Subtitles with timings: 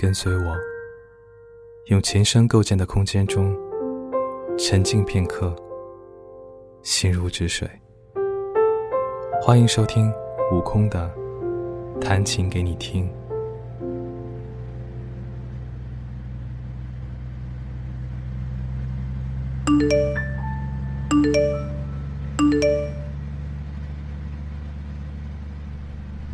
[0.00, 0.56] 跟随我，
[1.86, 3.52] 用琴声构建的空间中
[4.56, 5.52] 沉静片刻，
[6.84, 7.68] 心如止水。
[9.42, 10.08] 欢迎收听
[10.52, 11.12] 悟空的
[12.00, 13.12] 弹琴给你听。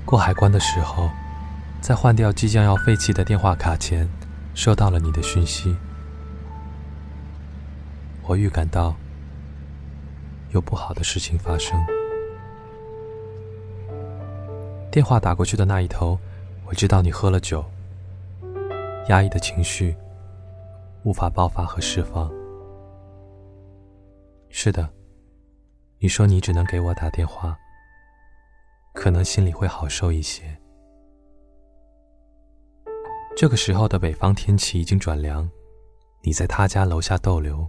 [0.05, 1.09] 过海关的时候。
[1.85, 4.09] 在换掉即将要废弃的电话卡前，
[4.55, 5.77] 收到了你的讯息。
[8.23, 8.97] 我预感到
[10.53, 11.79] 有不好的事情发生。
[14.91, 16.19] 电话打过去的那一头，
[16.65, 17.63] 我知道你喝了酒，
[19.11, 19.95] 压抑的情绪
[21.03, 22.33] 无法爆发和释放。
[24.49, 24.89] 是的，
[25.99, 27.59] 你说你只能给我打电话，
[28.95, 30.59] 可能心里会好受一些。
[33.37, 35.51] 这个时候的北方天气已经转凉，
[36.23, 37.69] 你在他家楼下逗留。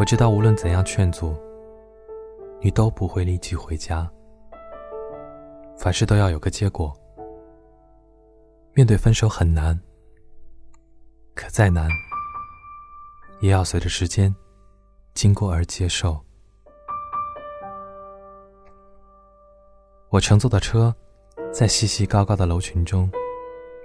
[0.00, 1.32] 我知道无论怎样劝阻，
[2.60, 4.10] 你都不会立即回家。
[5.78, 6.92] 凡事都要有个结果。
[8.74, 9.78] 面对分手很难，
[11.34, 11.88] 可再难，
[13.40, 14.34] 也要随着时间
[15.14, 16.18] 经过而接受。
[20.08, 20.92] 我乘坐的车，
[21.52, 23.08] 在细细高高的楼群中。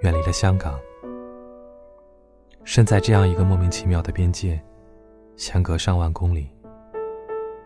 [0.02, 0.78] 远离了香港，
[2.62, 4.62] 身在这样一个莫名其妙的边界，
[5.36, 6.48] 相隔上万公里。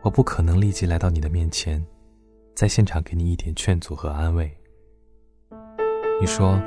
[0.03, 1.85] 我不可能立即来到你的面前，
[2.55, 4.51] 在现场给你一点劝阻和安慰。
[6.21, 6.59] 你说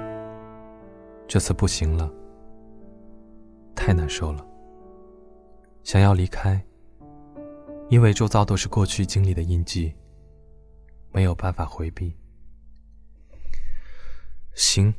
[1.27, 2.13] 这次不行了，
[3.73, 4.45] 太难受了，
[5.83, 6.63] 想要离开，
[7.89, 9.91] 因为周遭都是过去经历的印记，
[11.11, 12.15] 没有办法回避。
[14.53, 14.93] 行。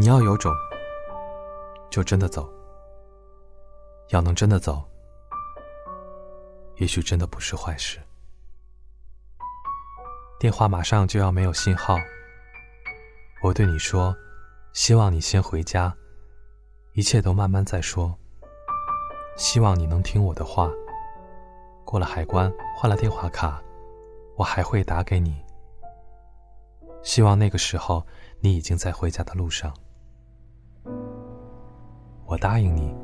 [0.00, 0.54] 你要有种，
[1.90, 2.48] 就真的走。
[4.10, 4.80] 要能真的走，
[6.76, 7.98] 也许真的不是坏事。
[10.38, 11.98] 电话马上就要没有信号，
[13.42, 14.16] 我对你说，
[14.72, 15.92] 希望你先回家，
[16.92, 18.16] 一切都慢慢再说。
[19.36, 20.70] 希望你能听我的话。
[21.84, 23.60] 过了海关，换了电话卡，
[24.36, 25.44] 我还会打给你。
[27.02, 28.06] 希望那个时候，
[28.38, 29.74] 你已经在回家的路上。
[32.28, 32.94] 我答应你，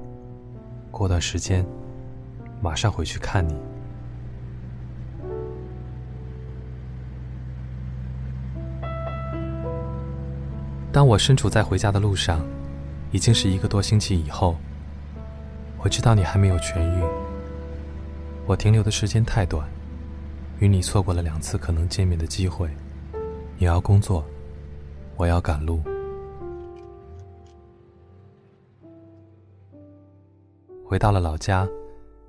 [0.90, 1.64] 过段时间
[2.60, 3.56] 马上回去看你。
[10.92, 12.44] 当我身处在回家的路上，
[13.12, 14.56] 已经是一个多星期以后。
[15.78, 17.02] 我知道你还没有痊愈。
[18.44, 19.66] 我停留的时间太短，
[20.58, 22.68] 与你错过了两次可能见面的机会。
[23.56, 24.22] 你要工作，
[25.16, 25.80] 我要赶路。
[30.86, 31.66] 回到了老家，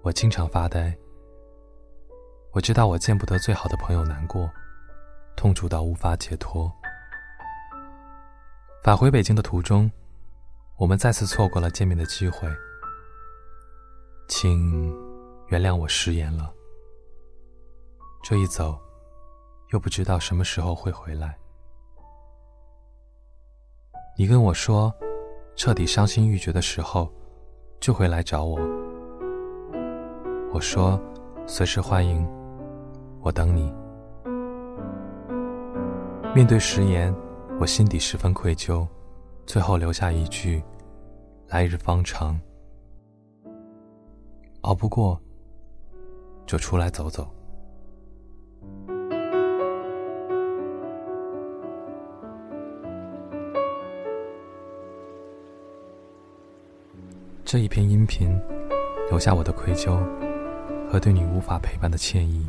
[0.02, 0.96] 我经常发呆。
[2.54, 4.50] 我知道我见不得最好的朋友难过，
[5.36, 6.72] 痛楚到无法解脱。
[8.82, 9.92] 返回北京的途中，
[10.78, 12.48] 我们再次错过了见面的机会。
[14.30, 14.90] 请
[15.50, 16.50] 原谅我食言了。
[18.24, 18.80] 这一走，
[19.74, 21.38] 又不知道什么时候会回来。
[24.18, 24.94] 你跟我说，
[25.58, 27.12] 彻底伤心欲绝的时候。
[27.80, 28.60] 就会来找我。
[30.54, 31.00] 我说，
[31.46, 32.26] 随时欢迎，
[33.22, 33.74] 我等你。
[36.34, 37.14] 面对食言，
[37.60, 38.88] 我心底十分愧疚，
[39.46, 40.64] 最后留下一句
[41.50, 42.40] ：“来日方长。”
[44.64, 45.22] 熬不过，
[46.46, 47.35] 就出来走走。
[57.46, 58.42] 这一篇音频，
[59.08, 60.00] 留下我的愧疚
[60.92, 62.44] 和对你无法陪伴的歉意。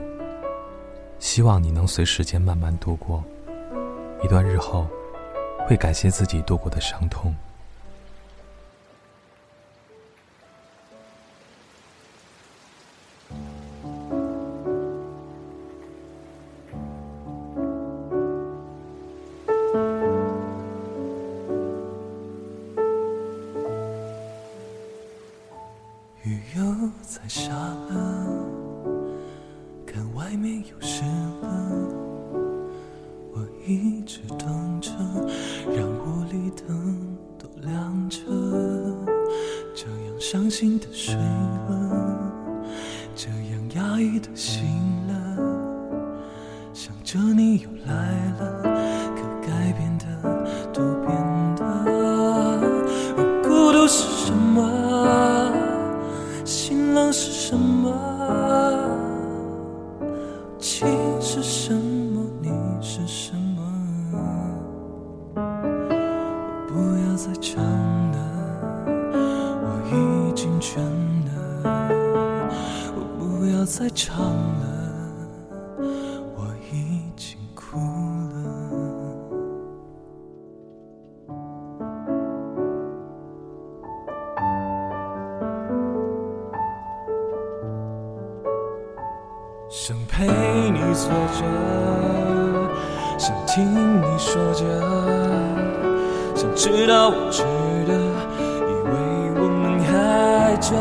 [1.18, 3.22] 希望你能随时间慢慢度过
[4.24, 4.86] 一段日后，
[5.68, 7.34] 会感谢自己度过的伤痛。
[27.26, 28.24] 在下了，
[29.84, 31.02] 看外面又湿
[31.42, 31.48] 了。
[33.32, 34.92] 我一直等着，
[35.76, 38.20] 让屋里灯都亮着，
[39.74, 42.32] 这样伤心的睡了，
[43.16, 44.62] 这样压抑的醒
[45.08, 45.36] 了，
[46.72, 48.62] 想着你又来了，
[73.66, 74.64] 再唱了，
[76.36, 77.78] 我已经哭
[78.30, 78.36] 了。
[89.68, 90.28] 想陪
[90.70, 91.42] 你坐着，
[93.18, 94.64] 想听你说着，
[96.36, 97.42] 想知道我值
[97.84, 97.92] 得，
[98.62, 98.92] 以为
[99.42, 100.72] 我们还着，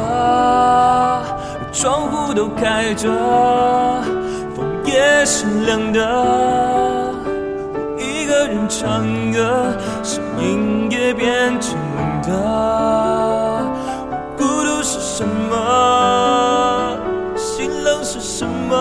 [1.75, 3.09] 窗户都开着，
[4.55, 5.99] 风也是凉的，
[7.73, 12.31] 我一个人唱歌，声音也变成冷的，
[14.37, 16.97] 孤独是什么？
[17.35, 18.73] 心冷是什么？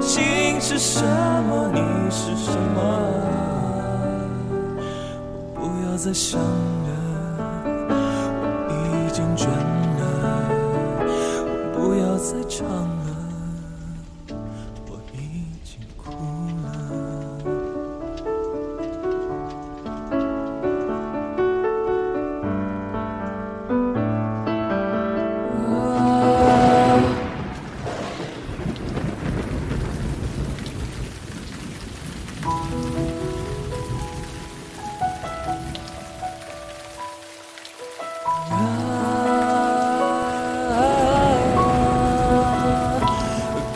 [0.00, 1.68] 情是什么？
[1.74, 2.80] 你是什么？
[5.56, 6.40] 我不要再想
[32.42, 32.48] 啊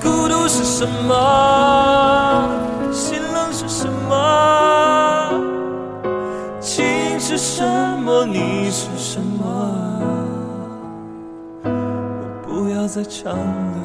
[0.02, 2.48] 孤独是什么？
[2.92, 4.12] 心冷是什么？
[6.60, 7.62] 情是什
[8.00, 8.24] 么？
[8.24, 9.42] 你是什么？
[11.64, 11.70] 我
[12.46, 13.78] 不要再唱了，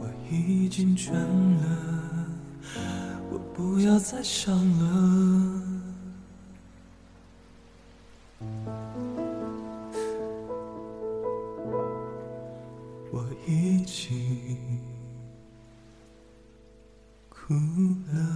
[0.00, 1.93] 我已经倦了。
[3.54, 5.62] 不要再想了。
[13.12, 14.66] 我已经
[17.28, 17.54] 哭
[18.12, 18.33] 了。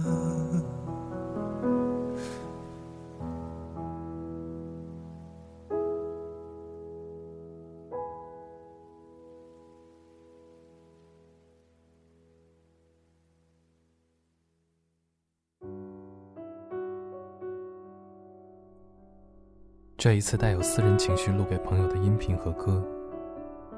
[19.99, 22.81] 这一次带有私人情绪录给朋友的音频和歌，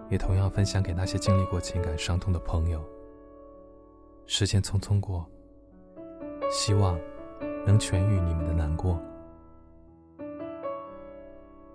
[0.07, 2.79] 也同样分享给那些经历过情感伤痛的朋友。
[4.27, 5.25] 时间匆匆过，
[6.51, 6.95] 希望
[7.65, 9.01] 能痊愈你们的难过。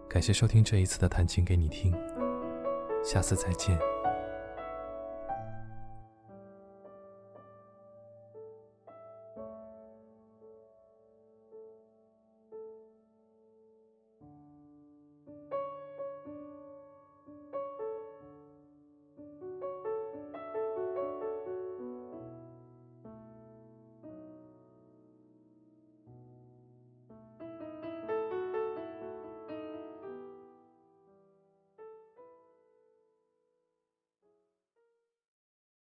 [0.09, 1.93] 感谢收听这一次的弹琴给你听，
[3.03, 3.77] 下次再见。